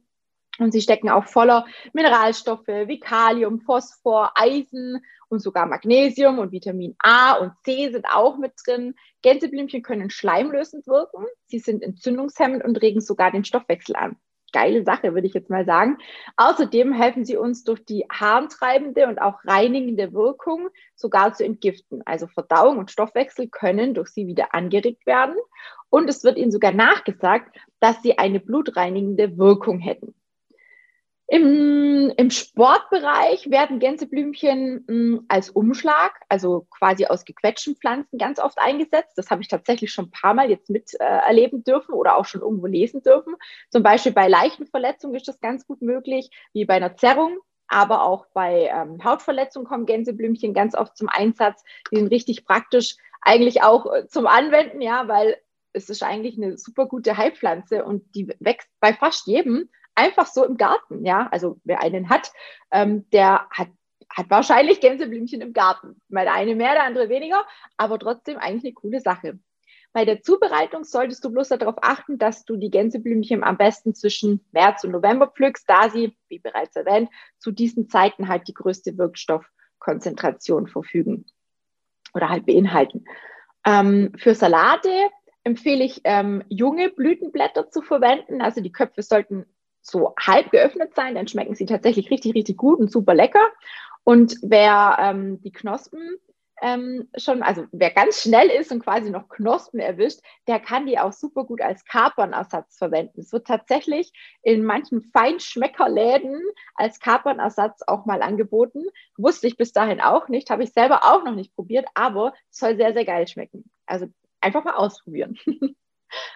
Und 0.64 0.72
sie 0.72 0.82
stecken 0.82 1.10
auch 1.10 1.26
voller 1.26 1.66
Mineralstoffe 1.94 2.68
wie 2.68 3.00
Kalium, 3.00 3.62
Phosphor, 3.62 4.32
Eisen 4.36 5.04
und 5.30 5.40
sogar 5.40 5.66
Magnesium 5.66 6.40
und 6.40 6.52
Vitamin 6.52 6.96
A 7.00 7.34
und 7.36 7.54
C 7.64 7.90
sind 7.90 8.06
auch 8.06 8.38
mit 8.38 8.54
drin. 8.66 8.96
Gänseblümchen 9.22 9.82
können 9.82 10.10
schleimlösend 10.10 10.88
wirken. 10.88 11.26
Sie 11.48 11.60
sind 11.60 11.84
entzündungshemmend 11.84 12.64
und 12.64 12.82
regen 12.82 13.02
sogar 13.02 13.32
den 13.32 13.46
Stoffwechsel 13.46 13.96
an. 13.96 14.18
Geile 14.52 14.84
Sache, 14.84 15.14
würde 15.14 15.28
ich 15.28 15.34
jetzt 15.34 15.50
mal 15.50 15.66
sagen. 15.66 15.98
Außerdem 16.36 16.92
helfen 16.92 17.24
sie 17.24 17.38
uns 17.38 17.64
durch 17.64 17.86
die 17.86 18.06
harntreibende 18.12 19.08
und 19.08 19.20
auch 19.20 19.40
reinigende 19.46 20.12
Wirkung 20.14 20.68
sogar 20.96 21.34
zu 21.34 21.46
entgiften. 21.46 22.02
Also 22.06 22.28
Verdauung 22.28 22.78
und 22.78 22.92
Stoffwechsel 22.92 23.48
können 23.48 23.94
durch 23.94 24.10
sie 24.10 24.28
wieder 24.28 24.54
angeregt 24.54 25.06
werden. 25.06 25.36
Und 25.90 26.10
es 26.10 26.24
wird 26.24 26.38
ihnen 26.38 26.52
sogar 26.52 26.74
nachgesagt, 26.74 27.56
dass 27.80 28.02
sie 28.02 28.18
eine 28.18 28.42
blutreinigende 28.42 29.38
Wirkung 29.38 29.80
hätten. 29.80 30.14
Im, 31.32 32.12
Im 32.18 32.30
Sportbereich 32.30 33.50
werden 33.50 33.80
Gänseblümchen 33.80 34.84
mh, 34.86 34.88
hm, 34.90 35.26
als 35.30 35.50
Umschlag, 35.50 36.20
also 36.28 36.68
quasi 36.70 37.06
aus 37.06 37.24
gequetschten 37.24 37.78
Pflanzen, 37.78 38.18
ganz 38.18 38.38
oft 38.38 38.60
eingesetzt. 38.60 39.14
Das 39.16 39.32
habe 39.32 39.42
ich 39.42 39.48
tatsächlich 39.48 39.94
schon 39.94 40.08
ein 40.08 40.12
paar 40.12 40.34
Mal 40.34 40.50
jetzt 40.50 40.70
miterleben 40.70 41.62
äh, 41.62 41.64
dürfen 41.64 41.94
oder 41.94 42.18
auch 42.18 42.26
schon 42.26 42.42
irgendwo 42.42 42.66
lesen 42.66 43.02
dürfen. 43.02 43.36
Zum 43.70 43.82
Beispiel 43.82 44.12
bei 44.12 44.28
leichten 44.28 44.68
Verletzungen 44.68 45.16
ist 45.16 45.30
das 45.30 45.40
ganz 45.40 45.66
gut 45.66 45.82
möglich, 45.82 46.30
wie 46.52 46.66
bei 46.66 46.74
einer 46.74 46.98
Zerrung. 46.98 47.38
Aber 47.70 48.04
auch 48.04 48.26
bei 48.34 48.70
ähm, 48.70 49.02
Hautverletzungen 49.02 49.66
kommen 49.66 49.86
Gänseblümchen 49.86 50.54
ganz 50.54 50.76
oft 50.76 50.98
zum 50.98 51.08
Einsatz. 51.08 51.64
Die 51.94 51.96
sind 51.96 52.08
richtig 52.08 52.44
praktisch, 52.44 52.98
eigentlich 53.22 53.64
auch 53.64 53.86
äh, 53.86 54.06
zum 54.10 54.28
Anwenden, 54.28 54.82
ja, 54.82 55.08
weil 55.08 55.38
es 55.72 55.90
ist 55.90 56.04
eigentlich 56.04 56.36
eine 56.36 56.58
super 56.58 56.88
gute 56.88 57.16
Heilpflanze 57.16 57.86
und 57.86 58.04
die 58.16 58.28
wächst 58.42 58.68
bei 58.82 58.92
fast 58.92 59.28
jedem 59.28 59.70
einfach 59.96 60.28
so 60.28 60.46
im 60.46 60.58
Garten, 60.58 61.06
ja. 61.06 61.28
Also 61.32 61.60
wer 61.64 61.82
einen 61.82 62.10
hat, 62.10 62.32
ähm, 62.72 63.10
der 63.12 63.48
hat, 63.50 63.70
hat 64.10 64.30
wahrscheinlich 64.30 64.80
Gänseblümchen 64.80 65.42
im 65.42 65.54
Garten. 65.54 66.02
Mal 66.10 66.26
der 66.26 66.34
eine 66.34 66.56
mehr, 66.56 66.74
der 66.74 66.84
andere 66.84 67.10
weniger, 67.10 67.46
aber 67.78 68.00
trotzdem 68.00 68.38
eigentlich 68.38 68.64
eine 68.64 68.74
coole 68.74 69.00
Sache. 69.00 69.40
Bei 69.94 70.06
der 70.06 70.22
Zubereitung 70.22 70.86
solltest 70.86 71.24
du 71.26 71.32
bloß 71.32 71.50
darauf 71.50 71.76
achten, 71.82 72.18
dass 72.18 72.46
du 72.46 72.56
die 72.56 72.72
Gänseblümchen 72.72 73.44
am 73.44 73.58
besten 73.58 73.94
zwischen 73.94 74.46
März 74.52 74.86
und 74.86 74.92
November 74.92 75.28
pflückst, 75.28 75.70
da 75.70 75.90
sie, 75.90 76.16
wie 76.30 76.40
bereits 76.40 76.78
erwähnt, 76.78 77.10
zu 77.40 77.52
diesen 77.52 77.90
Zeiten 77.90 78.30
halt 78.30 78.48
die 78.48 78.54
größte 78.54 78.98
Wirkstoffkonzentration 78.98 80.68
verfügen 80.68 81.26
oder 82.14 82.30
halt 82.30 82.46
beinhalten. 82.46 83.04
Ähm, 83.66 84.14
für 84.18 84.34
Salate 84.34 84.90
empfehle 85.44 85.84
ich, 85.84 86.02
ähm, 86.06 86.44
junge 86.48 86.90
Blütenblätter 86.90 87.70
zu 87.70 87.82
verwenden. 87.82 88.42
Also 88.42 88.62
die 88.62 88.72
Köpfe 88.72 89.02
sollten 89.02 89.46
so 89.82 90.14
halb 90.20 90.52
geöffnet 90.52 90.94
sein, 90.96 91.16
dann 91.16 91.28
schmecken 91.28 91.56
sie 91.56 91.66
tatsächlich 91.66 92.10
richtig, 92.12 92.36
richtig 92.36 92.58
gut 92.58 92.80
und 92.80 92.92
super 92.92 93.14
lecker. 93.14 93.48
Und 94.04 94.36
wer 94.42 94.98
ähm, 95.00 95.42
die 95.42 95.52
Knospen 95.52 96.18
ähm, 96.62 97.10
schon, 97.18 97.42
also 97.42 97.66
wer 97.72 97.90
ganz 97.90 98.22
schnell 98.22 98.48
ist 98.48 98.72
und 98.72 98.84
quasi 98.84 99.10
noch 99.10 99.28
Knospen 99.30 99.80
erwischt, 99.80 100.20
der 100.48 100.60
kann 100.60 100.86
die 100.86 101.00
auch 101.00 101.12
super 101.12 101.44
gut 101.44 101.60
als 101.60 101.84
Kapernersatz 101.86 102.78
verwenden. 102.78 103.20
Es 103.20 103.34
wird 103.34 103.48
tatsächlich 103.48 104.12
in 104.44 104.64
manchen 104.64 105.02
Feinschmeckerläden 105.02 106.40
als 106.76 107.00
Kapernersatz 107.00 107.82
auch 107.88 108.06
mal 108.06 108.22
angeboten. 108.22 108.84
Wusste 109.18 109.48
ich 109.48 109.58
bis 109.58 109.74
dahin 109.74 110.02
auch 110.02 110.30
nicht, 110.30 110.52
habe 110.52 110.64
ich 110.64 110.72
selber 110.72 111.04
auch 111.04 111.24
noch 111.24 111.36
nicht 111.36 111.56
probiert, 111.56 111.88
aber 111.96 112.34
soll 112.52 112.78
sehr, 112.78 112.94
sehr 112.94 113.06
geil 113.06 113.28
schmecken. 113.28 113.70
Also 113.88 114.06
einfach 114.40 114.64
mal 114.64 114.76
ausprobieren. 114.76 115.38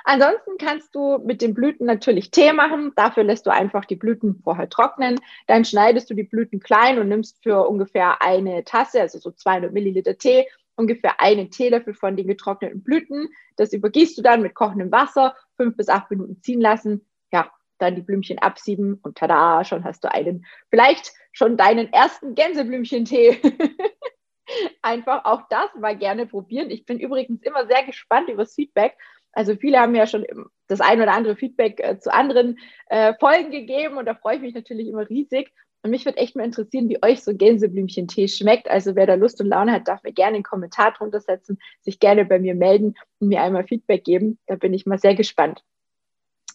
Ansonsten 0.03 0.57
kannst 0.57 0.93
du 0.95 1.19
mit 1.19 1.41
den 1.41 1.53
Blüten 1.53 1.85
natürlich 1.85 2.31
Tee 2.31 2.53
machen. 2.53 2.93
Dafür 2.95 3.23
lässt 3.23 3.45
du 3.45 3.51
einfach 3.51 3.85
die 3.85 3.95
Blüten 3.95 4.41
vorher 4.43 4.69
trocknen. 4.69 5.19
Dann 5.47 5.65
schneidest 5.65 6.09
du 6.09 6.13
die 6.13 6.23
Blüten 6.23 6.59
klein 6.59 6.99
und 6.99 7.09
nimmst 7.09 7.41
für 7.43 7.67
ungefähr 7.67 8.21
eine 8.21 8.63
Tasse, 8.63 9.01
also 9.01 9.19
so 9.19 9.31
200 9.31 9.73
Milliliter 9.73 10.17
Tee, 10.17 10.47
ungefähr 10.75 11.21
einen 11.21 11.51
Teelöffel 11.51 11.93
von 11.93 12.15
den 12.15 12.27
getrockneten 12.27 12.83
Blüten. 12.83 13.29
Das 13.55 13.73
übergießt 13.73 14.17
du 14.17 14.21
dann 14.21 14.41
mit 14.41 14.55
kochendem 14.55 14.91
Wasser, 14.91 15.35
fünf 15.57 15.75
bis 15.77 15.89
acht 15.89 16.09
Minuten 16.11 16.41
ziehen 16.41 16.61
lassen. 16.61 17.05
Ja, 17.31 17.51
dann 17.77 17.95
die 17.95 18.01
Blümchen 18.01 18.39
absieben 18.39 18.99
und 19.03 19.17
tada, 19.17 19.63
schon 19.63 19.83
hast 19.83 20.03
du 20.03 20.11
einen, 20.11 20.45
vielleicht 20.69 21.13
schon 21.31 21.57
deinen 21.57 21.91
ersten 21.91 22.35
Gänseblümchentee. 22.35 23.41
Einfach 24.81 25.25
auch 25.25 25.41
das 25.49 25.73
mal 25.79 25.97
gerne 25.97 26.27
probieren. 26.27 26.69
Ich 26.69 26.85
bin 26.85 26.99
übrigens 26.99 27.41
immer 27.41 27.65
sehr 27.65 27.83
gespannt 27.83 28.29
über 28.29 28.43
das 28.43 28.53
Feedback, 28.53 28.95
also 29.35 29.55
viele 29.55 29.79
haben 29.79 29.93
ja 29.93 30.07
schon 30.07 30.25
das 30.67 30.81
ein 30.81 31.01
oder 31.01 31.11
andere 31.11 31.35
Feedback 31.35 31.79
äh, 31.79 31.99
zu 31.99 32.11
anderen 32.11 32.57
äh, 32.87 33.13
Folgen 33.19 33.51
gegeben 33.51 33.97
und 33.97 34.05
da 34.05 34.15
freue 34.15 34.37
ich 34.37 34.41
mich 34.41 34.55
natürlich 34.55 34.87
immer 34.87 35.07
riesig. 35.07 35.51
Und 35.83 35.91
mich 35.91 36.05
würde 36.05 36.17
echt 36.17 36.35
mal 36.35 36.45
interessieren, 36.45 36.89
wie 36.89 37.03
euch 37.03 37.21
so 37.21 37.35
Gänseblümchen-Tee 37.35 38.27
schmeckt. 38.27 38.67
Also 38.67 38.95
wer 38.95 39.05
da 39.05 39.13
Lust 39.13 39.39
und 39.39 39.47
Laune 39.47 39.71
hat, 39.71 39.87
darf 39.87 40.01
mir 40.01 40.13
gerne 40.13 40.35
einen 40.35 40.43
Kommentar 40.43 40.93
drunter 40.93 41.19
setzen, 41.19 41.59
sich 41.81 41.99
gerne 41.99 42.25
bei 42.25 42.39
mir 42.39 42.55
melden 42.55 42.95
und 43.19 43.27
mir 43.27 43.43
einmal 43.43 43.65
Feedback 43.67 44.03
geben. 44.03 44.39
Da 44.47 44.55
bin 44.55 44.73
ich 44.73 44.87
mal 44.87 44.97
sehr 44.97 45.13
gespannt. 45.13 45.63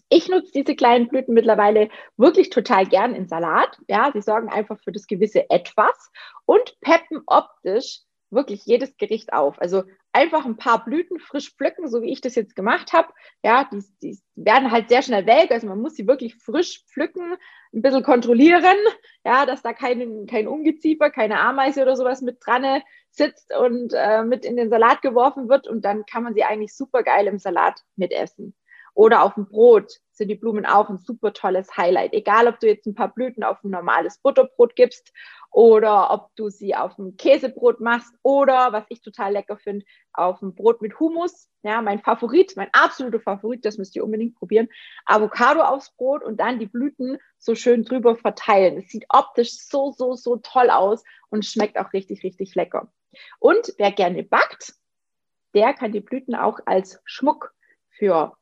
Ich 0.08 0.28
nutze 0.28 0.50
diese 0.52 0.74
kleinen 0.74 1.06
Blüten 1.06 1.34
mittlerweile 1.34 1.90
wirklich 2.16 2.50
total 2.50 2.86
gern 2.86 3.14
in 3.14 3.28
Salat. 3.28 3.78
Ja, 3.86 4.10
sie 4.12 4.20
sorgen 4.20 4.48
einfach 4.48 4.80
für 4.82 4.90
das 4.90 5.06
gewisse 5.06 5.48
Etwas 5.48 6.10
und 6.44 6.80
peppen 6.80 7.22
optisch 7.26 8.00
wirklich 8.30 8.64
jedes 8.64 8.96
Gericht 8.96 9.32
auf. 9.32 9.60
Also 9.60 9.84
einfach 10.12 10.44
ein 10.44 10.56
paar 10.56 10.84
Blüten 10.84 11.18
frisch 11.18 11.54
pflücken, 11.54 11.88
so 11.88 12.02
wie 12.02 12.12
ich 12.12 12.20
das 12.20 12.34
jetzt 12.34 12.56
gemacht 12.56 12.92
habe. 12.92 13.12
Ja, 13.42 13.68
die, 13.72 13.82
die 14.02 14.18
werden 14.34 14.70
halt 14.70 14.88
sehr 14.88 15.02
schnell 15.02 15.26
welk, 15.26 15.50
also 15.50 15.66
man 15.66 15.80
muss 15.80 15.94
sie 15.94 16.06
wirklich 16.06 16.36
frisch 16.36 16.84
pflücken, 16.86 17.36
ein 17.72 17.82
bisschen 17.82 18.02
kontrollieren, 18.02 18.76
ja, 19.24 19.46
dass 19.46 19.62
da 19.62 19.72
kein, 19.72 20.26
kein 20.26 20.48
Ungeziefer, 20.48 21.10
keine 21.10 21.38
Ameise 21.38 21.82
oder 21.82 21.96
sowas 21.96 22.20
mit 22.22 22.38
dran 22.44 22.82
sitzt 23.10 23.54
und 23.54 23.92
äh, 23.94 24.24
mit 24.24 24.44
in 24.44 24.56
den 24.56 24.70
Salat 24.70 25.02
geworfen 25.02 25.48
wird 25.48 25.68
und 25.68 25.84
dann 25.84 26.04
kann 26.06 26.22
man 26.22 26.34
sie 26.34 26.44
eigentlich 26.44 26.74
super 26.74 27.02
geil 27.02 27.26
im 27.26 27.38
Salat 27.38 27.80
mitessen. 27.96 28.54
Oder 28.94 29.22
auf 29.22 29.34
dem 29.34 29.46
Brot 29.46 30.00
sind 30.20 30.28
die 30.28 30.34
Blumen 30.34 30.66
auch 30.66 30.90
ein 30.90 30.98
super 30.98 31.32
tolles 31.32 31.78
Highlight. 31.78 32.12
Egal, 32.12 32.46
ob 32.46 32.60
du 32.60 32.66
jetzt 32.66 32.86
ein 32.86 32.94
paar 32.94 33.08
Blüten 33.08 33.42
auf 33.42 33.64
ein 33.64 33.70
normales 33.70 34.18
Butterbrot 34.18 34.76
gibst 34.76 35.14
oder 35.50 36.10
ob 36.10 36.28
du 36.36 36.50
sie 36.50 36.76
auf 36.76 36.98
ein 36.98 37.16
Käsebrot 37.16 37.80
machst 37.80 38.12
oder, 38.22 38.70
was 38.70 38.84
ich 38.90 39.00
total 39.00 39.32
lecker 39.32 39.56
finde, 39.56 39.86
auf 40.12 40.42
ein 40.42 40.54
Brot 40.54 40.82
mit 40.82 41.00
Hummus. 41.00 41.48
Ja, 41.62 41.80
mein 41.80 42.00
Favorit, 42.00 42.52
mein 42.54 42.68
absoluter 42.72 43.20
Favorit, 43.20 43.64
das 43.64 43.78
müsst 43.78 43.96
ihr 43.96 44.04
unbedingt 44.04 44.34
probieren. 44.34 44.68
Avocado 45.06 45.62
aufs 45.62 45.90
Brot 45.96 46.22
und 46.22 46.38
dann 46.38 46.58
die 46.58 46.66
Blüten 46.66 47.16
so 47.38 47.54
schön 47.54 47.82
drüber 47.82 48.14
verteilen. 48.14 48.76
Es 48.76 48.90
sieht 48.90 49.06
optisch 49.08 49.56
so, 49.56 49.90
so, 49.92 50.16
so 50.16 50.36
toll 50.36 50.68
aus 50.68 51.02
und 51.30 51.46
schmeckt 51.46 51.78
auch 51.78 51.94
richtig, 51.94 52.22
richtig 52.24 52.54
lecker. 52.54 52.92
Und 53.38 53.72
wer 53.78 53.90
gerne 53.90 54.22
backt, 54.22 54.74
der 55.54 55.72
kann 55.72 55.92
die 55.92 56.00
Blüten 56.00 56.34
auch 56.34 56.60
als 56.66 57.00
Schmuck 57.06 57.54
für 57.88 58.36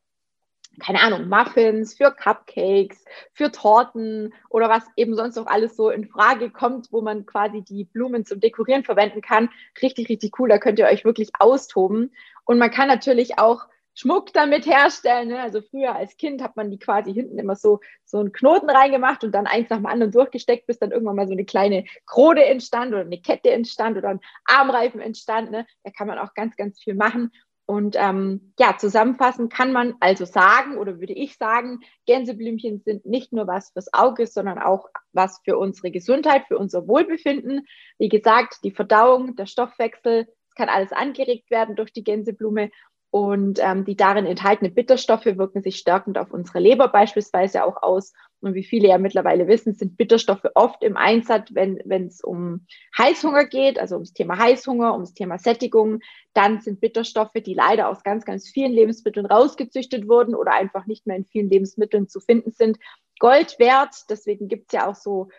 keine 0.78 1.00
Ahnung, 1.00 1.28
Muffins, 1.28 1.94
für 1.94 2.10
Cupcakes, 2.10 3.04
für 3.32 3.50
Torten 3.50 4.34
oder 4.48 4.68
was 4.68 4.84
eben 4.96 5.14
sonst 5.14 5.36
noch 5.36 5.46
alles 5.46 5.76
so 5.76 5.90
in 5.90 6.08
Frage 6.08 6.50
kommt, 6.50 6.92
wo 6.92 7.00
man 7.00 7.26
quasi 7.26 7.62
die 7.62 7.84
Blumen 7.84 8.24
zum 8.24 8.40
Dekorieren 8.40 8.84
verwenden 8.84 9.20
kann. 9.20 9.50
Richtig, 9.82 10.08
richtig 10.08 10.38
cool. 10.38 10.48
Da 10.48 10.58
könnt 10.58 10.78
ihr 10.78 10.86
euch 10.86 11.04
wirklich 11.04 11.30
austoben. 11.38 12.12
Und 12.44 12.58
man 12.58 12.70
kann 12.70 12.88
natürlich 12.88 13.38
auch 13.38 13.66
Schmuck 13.98 14.32
damit 14.32 14.64
herstellen. 14.64 15.28
Ne? 15.28 15.40
Also 15.40 15.60
früher 15.60 15.96
als 15.96 16.16
Kind 16.16 16.40
hat 16.40 16.54
man 16.54 16.70
die 16.70 16.78
quasi 16.78 17.12
hinten 17.12 17.36
immer 17.36 17.56
so, 17.56 17.80
so 18.04 18.18
einen 18.18 18.32
Knoten 18.32 18.70
reingemacht 18.70 19.24
und 19.24 19.32
dann 19.32 19.48
eins 19.48 19.70
nach 19.70 19.78
dem 19.78 19.86
anderen 19.86 20.12
durchgesteckt, 20.12 20.68
bis 20.68 20.78
dann 20.78 20.92
irgendwann 20.92 21.16
mal 21.16 21.26
so 21.26 21.32
eine 21.32 21.44
kleine 21.44 21.84
Krone 22.06 22.44
entstand 22.44 22.92
oder 22.92 23.00
eine 23.00 23.20
Kette 23.20 23.50
entstand 23.50 23.96
oder 23.96 24.10
ein 24.10 24.20
Armreifen 24.44 25.00
entstand. 25.00 25.50
Ne? 25.50 25.66
Da 25.82 25.90
kann 25.90 26.06
man 26.06 26.18
auch 26.18 26.34
ganz, 26.34 26.54
ganz 26.54 26.80
viel 26.80 26.94
machen. 26.94 27.32
Und 27.70 27.96
ähm, 27.98 28.54
ja, 28.58 28.78
zusammenfassend 28.78 29.52
kann 29.52 29.72
man 29.72 29.94
also 30.00 30.24
sagen 30.24 30.78
oder 30.78 31.00
würde 31.00 31.12
ich 31.12 31.36
sagen, 31.36 31.80
Gänseblümchen 32.06 32.80
sind 32.80 33.04
nicht 33.04 33.30
nur 33.30 33.46
was 33.46 33.72
fürs 33.72 33.92
Auge, 33.92 34.26
sondern 34.26 34.58
auch 34.58 34.88
was 35.12 35.42
für 35.44 35.58
unsere 35.58 35.90
Gesundheit, 35.90 36.46
für 36.48 36.56
unser 36.56 36.88
Wohlbefinden. 36.88 37.66
Wie 37.98 38.08
gesagt, 38.08 38.64
die 38.64 38.70
Verdauung, 38.70 39.36
der 39.36 39.44
Stoffwechsel, 39.44 40.28
kann 40.56 40.70
alles 40.70 40.92
angeregt 40.92 41.50
werden 41.50 41.76
durch 41.76 41.92
die 41.92 42.04
Gänseblume 42.04 42.70
und 43.10 43.58
ähm, 43.62 43.84
die 43.84 43.96
darin 43.96 44.24
enthaltenen 44.24 44.74
Bitterstoffe 44.74 45.26
wirken 45.26 45.62
sich 45.62 45.76
stärkend 45.76 46.16
auf 46.16 46.32
unsere 46.32 46.60
Leber 46.60 46.88
beispielsweise 46.88 47.64
auch 47.64 47.82
aus. 47.82 48.14
Und 48.40 48.54
wie 48.54 48.62
viele 48.62 48.88
ja 48.88 48.98
mittlerweile 48.98 49.48
wissen, 49.48 49.74
sind 49.74 49.96
Bitterstoffe 49.96 50.46
oft 50.54 50.82
im 50.84 50.96
Einsatz, 50.96 51.48
wenn 51.52 52.06
es 52.06 52.20
um 52.22 52.66
Heißhunger 52.96 53.46
geht, 53.46 53.78
also 53.80 53.96
ums 53.96 54.12
Thema 54.12 54.38
Heißhunger, 54.38 54.92
ums 54.92 55.12
Thema 55.14 55.38
Sättigung. 55.38 56.00
Dann 56.34 56.60
sind 56.60 56.80
Bitterstoffe, 56.80 57.32
die 57.34 57.54
leider 57.54 57.88
aus 57.88 58.04
ganz, 58.04 58.24
ganz 58.24 58.48
vielen 58.48 58.72
Lebensmitteln 58.72 59.26
rausgezüchtet 59.26 60.08
wurden 60.08 60.36
oder 60.36 60.52
einfach 60.52 60.86
nicht 60.86 61.06
mehr 61.06 61.16
in 61.16 61.24
vielen 61.24 61.50
Lebensmitteln 61.50 62.08
zu 62.08 62.20
finden 62.20 62.52
sind, 62.52 62.78
Gold 63.18 63.58
wert. 63.58 63.94
Deswegen 64.08 64.46
gibt 64.46 64.66
es 64.66 64.72
ja 64.72 64.88
auch 64.88 64.94
so 64.94 65.30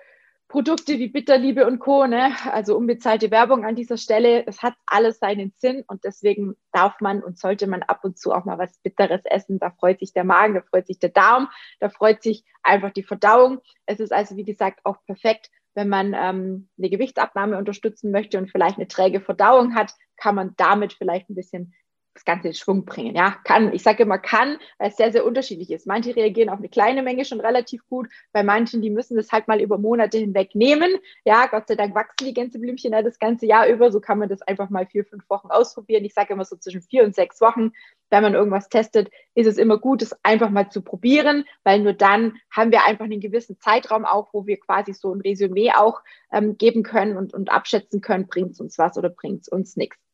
Produkte 0.49 0.97
wie 0.97 1.09
Bitterliebe 1.09 1.67
und 1.67 1.77
Co., 1.77 2.07
ne? 2.07 2.33
also 2.51 2.75
unbezahlte 2.75 3.29
Werbung 3.29 3.65
an 3.65 3.75
dieser 3.75 3.97
Stelle, 3.97 4.47
es 4.47 4.63
hat 4.63 4.73
alles 4.87 5.19
seinen 5.19 5.53
Sinn 5.55 5.83
und 5.87 6.03
deswegen 6.03 6.55
darf 6.71 6.99
man 7.01 7.21
und 7.21 7.37
sollte 7.37 7.67
man 7.67 7.83
ab 7.83 8.03
und 8.03 8.17
zu 8.17 8.33
auch 8.33 8.45
mal 8.45 8.57
was 8.57 8.79
Bitteres 8.79 9.21
essen. 9.25 9.59
Da 9.59 9.69
freut 9.69 9.99
sich 9.99 10.11
der 10.11 10.23
Magen, 10.23 10.55
da 10.55 10.61
freut 10.61 10.87
sich 10.87 10.97
der 10.97 11.11
Darm, 11.11 11.49
da 11.79 11.89
freut 11.89 12.23
sich 12.23 12.43
einfach 12.63 12.89
die 12.89 13.03
Verdauung. 13.03 13.59
Es 13.85 13.99
ist 13.99 14.11
also, 14.11 14.37
wie 14.37 14.43
gesagt, 14.43 14.79
auch 14.85 14.97
perfekt, 15.05 15.51
wenn 15.75 15.87
man 15.87 16.15
ähm, 16.15 16.67
eine 16.79 16.89
Gewichtsabnahme 16.89 17.55
unterstützen 17.55 18.09
möchte 18.09 18.39
und 18.39 18.49
vielleicht 18.49 18.77
eine 18.77 18.87
träge 18.87 19.21
Verdauung 19.21 19.75
hat, 19.75 19.93
kann 20.17 20.33
man 20.33 20.55
damit 20.57 20.93
vielleicht 20.93 21.29
ein 21.29 21.35
bisschen 21.35 21.75
das 22.13 22.25
Ganze 22.25 22.49
in 22.49 22.53
Schwung 22.53 22.85
bringen. 22.85 23.15
Ja, 23.15 23.37
kann, 23.43 23.73
ich 23.73 23.83
sage 23.83 24.03
immer 24.03 24.17
kann, 24.17 24.57
weil 24.77 24.89
es 24.89 24.97
sehr, 24.97 25.11
sehr 25.11 25.25
unterschiedlich 25.25 25.71
ist. 25.71 25.87
Manche 25.87 26.15
reagieren 26.15 26.49
auf 26.49 26.59
eine 26.59 26.69
kleine 26.69 27.03
Menge 27.03 27.23
schon 27.23 27.39
relativ 27.39 27.87
gut, 27.87 28.09
bei 28.31 28.43
manchen, 28.43 28.81
die 28.81 28.89
müssen 28.89 29.15
das 29.15 29.31
halt 29.31 29.47
mal 29.47 29.61
über 29.61 29.77
Monate 29.77 30.17
hinweg 30.17 30.55
nehmen. 30.55 30.91
Ja, 31.23 31.47
Gott 31.47 31.67
sei 31.67 31.75
Dank 31.75 31.95
wachsen 31.95 32.25
die 32.25 32.33
Gänseblümchen 32.33 32.91
ja 32.91 33.01
das 33.01 33.19
ganze 33.19 33.45
Jahr 33.45 33.67
über, 33.67 33.91
so 33.91 33.99
kann 33.99 34.19
man 34.19 34.29
das 34.29 34.41
einfach 34.41 34.69
mal 34.69 34.85
vier, 34.85 35.05
fünf 35.05 35.29
Wochen 35.29 35.49
ausprobieren. 35.49 36.03
Ich 36.03 36.13
sage 36.13 36.33
immer 36.33 36.45
so 36.45 36.57
zwischen 36.57 36.81
vier 36.81 37.03
und 37.03 37.15
sechs 37.15 37.39
Wochen, 37.41 37.71
wenn 38.09 38.23
man 38.23 38.33
irgendwas 38.33 38.69
testet, 38.69 39.09
ist 39.35 39.47
es 39.47 39.57
immer 39.57 39.77
gut, 39.77 40.01
es 40.01 40.15
einfach 40.23 40.49
mal 40.49 40.69
zu 40.69 40.81
probieren, 40.81 41.45
weil 41.63 41.79
nur 41.79 41.93
dann 41.93 42.37
haben 42.49 42.71
wir 42.71 42.85
einfach 42.85 43.05
einen 43.05 43.21
gewissen 43.21 43.59
Zeitraum 43.59 44.05
auch, 44.05 44.29
wo 44.33 44.47
wir 44.47 44.59
quasi 44.59 44.93
so 44.93 45.13
ein 45.13 45.21
Resümee 45.21 45.71
auch 45.71 46.01
ähm, 46.31 46.57
geben 46.57 46.83
können 46.83 47.17
und, 47.17 47.33
und 47.33 47.51
abschätzen 47.51 48.01
können, 48.01 48.27
bringt 48.27 48.51
es 48.51 48.59
uns 48.59 48.77
was 48.77 48.97
oder 48.97 49.09
bringt 49.09 49.43
es 49.43 49.47
uns 49.47 49.77
nichts. 49.77 50.08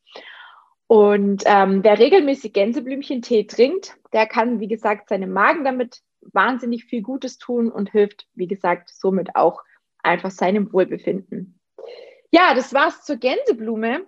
Und 0.88 1.42
ähm, 1.46 1.82
wer 1.82 1.98
regelmäßig 1.98 2.52
Gänseblümchentee 2.52 3.44
trinkt, 3.44 3.96
der 4.12 4.26
kann, 4.26 4.60
wie 4.60 4.68
gesagt, 4.68 5.08
seinem 5.08 5.32
Magen 5.32 5.64
damit 5.64 6.02
wahnsinnig 6.20 6.84
viel 6.84 7.02
Gutes 7.02 7.38
tun 7.38 7.70
und 7.70 7.90
hilft, 7.90 8.26
wie 8.34 8.46
gesagt, 8.46 8.90
somit 8.90 9.34
auch 9.34 9.62
einfach 10.02 10.30
seinem 10.30 10.72
Wohlbefinden. 10.72 11.58
Ja, 12.30 12.54
das 12.54 12.72
war's 12.72 13.04
zur 13.04 13.16
Gänseblume. 13.16 14.06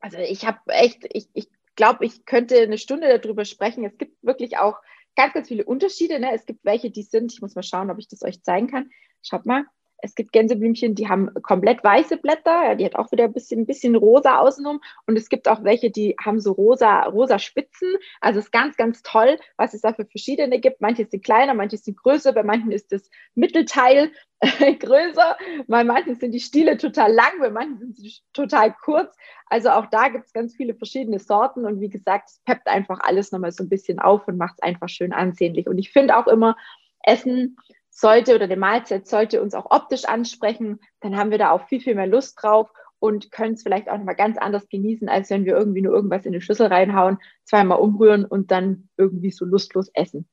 Also 0.00 0.18
ich 0.18 0.46
habe 0.46 0.58
echt, 0.66 1.06
ich, 1.12 1.28
ich 1.32 1.48
glaube, 1.76 2.04
ich 2.04 2.26
könnte 2.26 2.60
eine 2.60 2.78
Stunde 2.78 3.18
darüber 3.18 3.44
sprechen. 3.44 3.84
Es 3.84 3.96
gibt 3.96 4.22
wirklich 4.22 4.58
auch 4.58 4.78
ganz, 5.16 5.32
ganz 5.32 5.48
viele 5.48 5.64
Unterschiede. 5.64 6.20
Ne? 6.20 6.32
Es 6.34 6.44
gibt 6.44 6.64
welche, 6.64 6.90
die 6.90 7.02
sind, 7.02 7.32
ich 7.32 7.40
muss 7.40 7.54
mal 7.54 7.62
schauen, 7.62 7.90
ob 7.90 7.98
ich 7.98 8.08
das 8.08 8.22
euch 8.22 8.42
zeigen 8.42 8.66
kann. 8.66 8.90
Schaut 9.22 9.46
mal, 9.46 9.64
es 10.04 10.14
gibt 10.14 10.32
Gänseblümchen, 10.32 10.94
die 10.94 11.08
haben 11.08 11.32
komplett 11.42 11.82
weiße 11.82 12.18
Blätter, 12.18 12.68
ja, 12.68 12.74
die 12.74 12.84
hat 12.84 12.94
auch 12.94 13.10
wieder 13.10 13.24
ein 13.24 13.32
bisschen, 13.32 13.60
ein 13.60 13.66
bisschen 13.66 13.96
rosa 13.96 14.38
außenrum. 14.38 14.80
Und 15.06 15.16
es 15.16 15.30
gibt 15.30 15.48
auch 15.48 15.64
welche, 15.64 15.90
die 15.90 16.14
haben 16.22 16.40
so 16.40 16.52
rosa, 16.52 17.04
rosa 17.04 17.38
Spitzen. 17.38 17.88
Also 18.20 18.38
es 18.38 18.46
ist 18.46 18.52
ganz, 18.52 18.76
ganz 18.76 19.02
toll, 19.02 19.38
was 19.56 19.72
es 19.72 19.80
da 19.80 19.94
für 19.94 20.04
verschiedene 20.04 20.60
gibt. 20.60 20.82
Manche 20.82 21.06
sind 21.06 21.24
kleiner, 21.24 21.54
manche 21.54 21.78
sind 21.78 21.96
größer, 21.96 22.34
bei 22.34 22.42
manchen 22.42 22.70
ist 22.70 22.92
das 22.92 23.08
Mittelteil 23.34 24.12
größer, 24.80 25.38
bei 25.68 25.84
manchen 25.84 26.16
sind 26.16 26.32
die 26.32 26.40
Stiele 26.40 26.76
total 26.76 27.10
lang, 27.10 27.38
bei 27.40 27.50
manchen 27.50 27.78
sind 27.78 27.96
sie 27.96 28.12
total 28.34 28.74
kurz. 28.84 29.16
Also 29.46 29.70
auch 29.70 29.86
da 29.86 30.08
gibt 30.08 30.26
es 30.26 30.34
ganz 30.34 30.54
viele 30.54 30.74
verschiedene 30.74 31.18
Sorten. 31.18 31.64
Und 31.64 31.80
wie 31.80 31.88
gesagt, 31.88 32.28
es 32.28 32.40
peppt 32.44 32.68
einfach 32.68 33.00
alles 33.00 33.32
nochmal 33.32 33.52
so 33.52 33.64
ein 33.64 33.70
bisschen 33.70 34.00
auf 34.00 34.28
und 34.28 34.36
macht 34.36 34.56
es 34.58 34.62
einfach 34.62 34.90
schön 34.90 35.14
ansehnlich. 35.14 35.66
Und 35.66 35.78
ich 35.78 35.92
finde 35.92 36.18
auch 36.18 36.26
immer, 36.26 36.56
Essen 37.02 37.56
sollte 37.94 38.34
oder 38.34 38.48
die 38.48 38.56
Mahlzeit 38.56 39.06
sollte 39.06 39.40
uns 39.40 39.54
auch 39.54 39.70
optisch 39.70 40.04
ansprechen, 40.04 40.80
dann 41.00 41.16
haben 41.16 41.30
wir 41.30 41.38
da 41.38 41.50
auch 41.52 41.68
viel, 41.68 41.80
viel 41.80 41.94
mehr 41.94 42.08
Lust 42.08 42.42
drauf 42.42 42.68
und 42.98 43.30
können 43.30 43.54
es 43.54 43.62
vielleicht 43.62 43.88
auch 43.88 43.96
nochmal 43.96 44.16
ganz 44.16 44.36
anders 44.36 44.68
genießen, 44.68 45.08
als 45.08 45.30
wenn 45.30 45.44
wir 45.44 45.56
irgendwie 45.56 45.82
nur 45.82 45.94
irgendwas 45.94 46.26
in 46.26 46.32
die 46.32 46.40
Schüssel 46.40 46.66
reinhauen, 46.66 47.18
zweimal 47.44 47.78
umrühren 47.78 48.24
und 48.24 48.50
dann 48.50 48.88
irgendwie 48.96 49.30
so 49.30 49.44
lustlos 49.44 49.90
essen. 49.94 50.28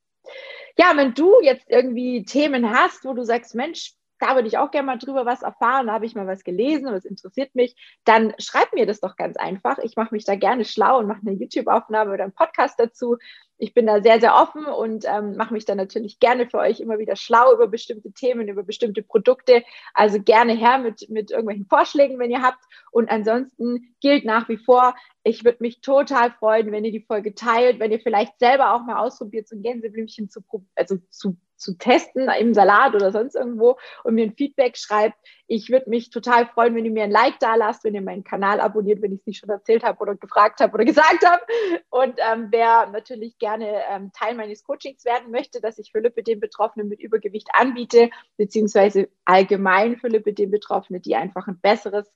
Ja, 0.77 0.93
wenn 0.95 1.13
du 1.13 1.33
jetzt 1.41 1.65
irgendwie 1.69 2.23
Themen 2.23 2.71
hast, 2.71 3.05
wo 3.05 3.13
du 3.13 3.23
sagst, 3.23 3.55
Mensch, 3.55 3.93
da 4.19 4.35
würde 4.35 4.47
ich 4.47 4.57
auch 4.57 4.71
gerne 4.71 4.85
mal 4.85 4.97
drüber 4.97 5.25
was 5.25 5.41
erfahren, 5.41 5.87
da 5.87 5.93
habe 5.93 6.05
ich 6.05 6.15
mal 6.15 6.27
was 6.27 6.43
gelesen 6.43 6.87
und 6.87 6.93
es 6.93 7.05
interessiert 7.05 7.55
mich, 7.55 7.75
dann 8.05 8.33
schreib 8.37 8.71
mir 8.73 8.85
das 8.85 9.01
doch 9.01 9.15
ganz 9.15 9.35
einfach. 9.35 9.79
Ich 9.79 9.95
mache 9.95 10.13
mich 10.13 10.25
da 10.25 10.35
gerne 10.35 10.63
schlau 10.63 10.99
und 10.99 11.07
mache 11.07 11.21
eine 11.25 11.35
YouTube-Aufnahme 11.35 12.13
oder 12.13 12.23
einen 12.23 12.33
Podcast 12.33 12.79
dazu. 12.79 13.17
Ich 13.63 13.75
bin 13.75 13.85
da 13.85 14.01
sehr, 14.01 14.19
sehr 14.19 14.33
offen 14.33 14.65
und 14.65 15.05
ähm, 15.05 15.35
mache 15.35 15.53
mich 15.53 15.65
da 15.65 15.75
natürlich 15.75 16.19
gerne 16.19 16.49
für 16.49 16.57
euch 16.57 16.79
immer 16.79 16.97
wieder 16.97 17.15
schlau 17.15 17.53
über 17.53 17.67
bestimmte 17.67 18.11
Themen, 18.11 18.47
über 18.47 18.63
bestimmte 18.63 19.03
Produkte. 19.03 19.63
Also 19.93 20.19
gerne 20.19 20.53
her 20.53 20.79
mit, 20.79 21.07
mit 21.11 21.29
irgendwelchen 21.29 21.67
Vorschlägen, 21.67 22.17
wenn 22.17 22.31
ihr 22.31 22.41
habt. 22.41 22.63
Und 22.89 23.11
ansonsten 23.11 23.93
gilt 24.01 24.25
nach 24.25 24.49
wie 24.49 24.57
vor, 24.57 24.95
ich 25.23 25.45
würde 25.45 25.59
mich 25.61 25.79
total 25.81 26.31
freuen, 26.31 26.71
wenn 26.71 26.85
ihr 26.85 26.91
die 26.91 27.05
Folge 27.05 27.35
teilt, 27.35 27.79
wenn 27.79 27.91
ihr 27.91 27.99
vielleicht 27.99 28.39
selber 28.39 28.73
auch 28.73 28.83
mal 28.83 28.97
ausprobiert, 28.97 29.47
so 29.47 29.55
ein 29.55 29.61
Gänseblümchen 29.61 30.27
zu, 30.27 30.41
also 30.73 30.97
zu 31.11 31.37
zu 31.61 31.77
testen 31.77 32.27
im 32.39 32.53
Salat 32.53 32.95
oder 32.95 33.11
sonst 33.11 33.35
irgendwo 33.35 33.77
und 34.03 34.15
mir 34.15 34.25
ein 34.25 34.35
Feedback 34.35 34.77
schreibt. 34.77 35.15
Ich 35.47 35.69
würde 35.69 35.89
mich 35.89 36.09
total 36.09 36.47
freuen, 36.47 36.75
wenn 36.75 36.85
ihr 36.85 36.91
mir 36.91 37.03
ein 37.03 37.11
Like 37.11 37.39
da 37.39 37.55
lasst, 37.55 37.83
wenn 37.83 37.93
ihr 37.93 38.01
meinen 38.01 38.23
Kanal 38.23 38.59
abonniert, 38.59 39.01
wenn 39.01 39.13
ich 39.13 39.19
es 39.19 39.25
nicht 39.27 39.39
schon 39.39 39.49
erzählt 39.49 39.83
habe 39.83 39.99
oder 39.99 40.15
gefragt 40.15 40.59
habe 40.59 40.73
oder 40.73 40.85
gesagt 40.91 41.25
habe. 41.25 41.41
Und 41.89 42.15
ähm, 42.17 42.47
wer 42.49 42.87
natürlich 42.87 43.37
gerne 43.37 43.81
ähm, 43.89 44.11
Teil 44.13 44.35
meines 44.35 44.63
Coachings 44.63 45.05
werden 45.05 45.31
möchte, 45.31 45.61
dass 45.61 45.77
ich 45.77 45.91
für 45.91 45.99
Lipidem-Betroffene 45.99 46.83
mit 46.83 46.99
Übergewicht 46.99 47.49
anbiete, 47.53 48.09
beziehungsweise 48.37 49.09
allgemein 49.25 49.97
für 49.97 50.07
Lipidem-Betroffene, 50.07 50.99
die 50.99 51.15
einfach 51.15 51.47
ein 51.47 51.59
besseres 51.59 52.11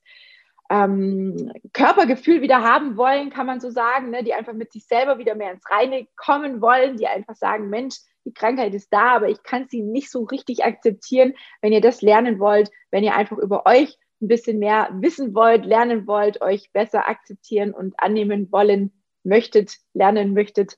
ähm, 0.70 1.52
Körpergefühl 1.72 2.42
wieder 2.42 2.62
haben 2.62 2.96
wollen, 2.96 3.30
kann 3.30 3.46
man 3.46 3.60
so 3.60 3.70
sagen, 3.70 4.10
ne? 4.10 4.24
die 4.24 4.34
einfach 4.34 4.52
mit 4.52 4.72
sich 4.72 4.86
selber 4.86 5.18
wieder 5.18 5.34
mehr 5.34 5.52
ins 5.52 5.68
Reine 5.70 6.06
kommen 6.16 6.60
wollen, 6.60 6.96
die 6.96 7.06
einfach 7.06 7.36
sagen, 7.36 7.70
Mensch, 7.70 7.96
die 8.24 8.34
Krankheit 8.34 8.74
ist 8.74 8.92
da, 8.92 9.16
aber 9.16 9.28
ich 9.28 9.42
kann 9.42 9.66
sie 9.68 9.82
nicht 9.82 10.10
so 10.10 10.24
richtig 10.24 10.64
akzeptieren. 10.64 11.34
Wenn 11.62 11.72
ihr 11.72 11.80
das 11.80 12.02
lernen 12.02 12.38
wollt, 12.40 12.70
wenn 12.90 13.04
ihr 13.04 13.14
einfach 13.14 13.38
über 13.38 13.66
euch 13.66 13.96
ein 14.20 14.28
bisschen 14.28 14.58
mehr 14.58 14.88
wissen 14.94 15.34
wollt, 15.34 15.64
lernen 15.64 16.06
wollt, 16.06 16.40
euch 16.40 16.72
besser 16.72 17.08
akzeptieren 17.08 17.72
und 17.72 17.94
annehmen 17.98 18.50
wollen 18.50 18.92
möchtet, 19.22 19.76
lernen 19.92 20.32
möchtet, 20.32 20.76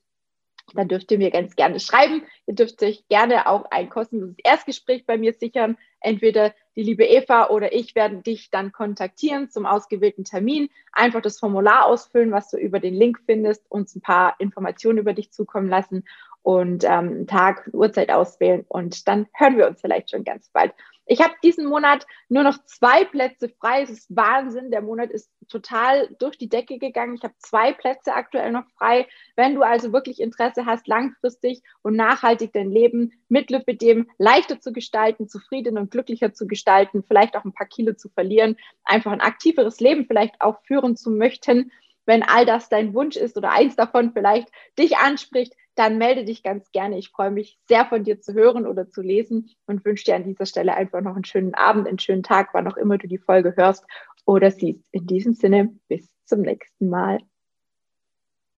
dann 0.74 0.88
dürft 0.88 1.10
ihr 1.10 1.18
mir 1.18 1.30
ganz 1.30 1.56
gerne 1.56 1.80
schreiben. 1.80 2.22
Ihr 2.46 2.54
dürft 2.54 2.82
euch 2.82 3.06
gerne 3.08 3.46
auch 3.46 3.64
ein 3.70 3.88
kostenloses 3.88 4.36
Erstgespräch 4.42 5.06
bei 5.06 5.16
mir 5.16 5.32
sichern. 5.32 5.76
Entweder 6.00 6.54
die 6.76 6.82
liebe 6.82 7.04
Eva 7.04 7.48
oder 7.48 7.72
ich 7.72 7.94
werden 7.94 8.22
dich 8.22 8.50
dann 8.50 8.72
kontaktieren 8.72 9.50
zum 9.50 9.66
ausgewählten 9.66 10.24
Termin. 10.24 10.68
Einfach 10.92 11.22
das 11.22 11.38
Formular 11.38 11.86
ausfüllen, 11.86 12.30
was 12.30 12.50
du 12.50 12.56
über 12.56 12.80
den 12.80 12.94
Link 12.94 13.20
findest, 13.26 13.70
uns 13.70 13.96
ein 13.96 14.00
paar 14.00 14.36
Informationen 14.38 14.98
über 14.98 15.12
dich 15.12 15.32
zukommen 15.32 15.68
lassen 15.68 16.04
und 16.48 16.82
ähm, 16.82 17.26
Tag, 17.26 17.68
Uhrzeit 17.74 18.10
auswählen 18.10 18.64
und 18.68 19.06
dann 19.06 19.26
hören 19.34 19.58
wir 19.58 19.66
uns 19.66 19.82
vielleicht 19.82 20.10
schon 20.10 20.24
ganz 20.24 20.48
bald. 20.48 20.72
Ich 21.04 21.20
habe 21.20 21.34
diesen 21.44 21.66
Monat 21.66 22.06
nur 22.30 22.42
noch 22.42 22.56
zwei 22.64 23.04
Plätze 23.04 23.50
frei. 23.50 23.82
Es 23.82 23.90
ist 23.90 24.16
Wahnsinn. 24.16 24.70
Der 24.70 24.80
Monat 24.80 25.10
ist 25.10 25.30
total 25.50 26.08
durch 26.18 26.38
die 26.38 26.48
Decke 26.48 26.78
gegangen. 26.78 27.16
Ich 27.16 27.22
habe 27.22 27.34
zwei 27.36 27.74
Plätze 27.74 28.14
aktuell 28.14 28.50
noch 28.50 28.64
frei. 28.78 29.06
Wenn 29.36 29.56
du 29.56 29.62
also 29.62 29.92
wirklich 29.92 30.22
Interesse 30.22 30.64
hast, 30.64 30.86
langfristig 30.86 31.62
und 31.82 31.96
nachhaltig 31.96 32.54
dein 32.54 32.70
Leben 32.70 33.12
mit 33.28 33.50
Lipidem 33.50 34.08
leichter 34.16 34.58
zu 34.58 34.72
gestalten, 34.72 35.28
zufriedener 35.28 35.82
und 35.82 35.90
glücklicher 35.90 36.32
zu 36.32 36.46
gestalten, 36.46 37.04
vielleicht 37.06 37.36
auch 37.36 37.44
ein 37.44 37.52
paar 37.52 37.66
Kilo 37.66 37.92
zu 37.92 38.08
verlieren, 38.08 38.56
einfach 38.84 39.12
ein 39.12 39.20
aktiveres 39.20 39.80
Leben 39.80 40.06
vielleicht 40.06 40.40
auch 40.40 40.62
führen 40.62 40.96
zu 40.96 41.10
möchten, 41.10 41.72
wenn 42.06 42.22
all 42.22 42.46
das 42.46 42.70
dein 42.70 42.94
Wunsch 42.94 43.16
ist 43.16 43.36
oder 43.36 43.52
eins 43.52 43.76
davon 43.76 44.12
vielleicht 44.14 44.48
dich 44.78 44.96
anspricht, 44.96 45.52
dann 45.78 45.98
melde 45.98 46.24
dich 46.24 46.42
ganz 46.42 46.70
gerne. 46.72 46.98
Ich 46.98 47.10
freue 47.10 47.30
mich 47.30 47.58
sehr 47.68 47.86
von 47.86 48.04
dir 48.04 48.20
zu 48.20 48.34
hören 48.34 48.66
oder 48.66 48.88
zu 48.88 49.00
lesen 49.00 49.50
und 49.66 49.84
wünsche 49.84 50.04
dir 50.04 50.16
an 50.16 50.24
dieser 50.24 50.46
Stelle 50.46 50.74
einfach 50.74 51.00
noch 51.00 51.14
einen 51.14 51.24
schönen 51.24 51.54
Abend, 51.54 51.86
einen 51.86 51.98
schönen 51.98 52.22
Tag, 52.22 52.50
wann 52.52 52.66
auch 52.66 52.76
immer 52.76 52.98
du 52.98 53.06
die 53.06 53.18
Folge 53.18 53.54
hörst 53.56 53.84
oder 54.26 54.50
siehst. 54.50 54.88
In 54.92 55.06
diesem 55.06 55.34
Sinne, 55.34 55.74
bis 55.88 56.08
zum 56.24 56.42
nächsten 56.42 56.88
Mal. 56.88 57.20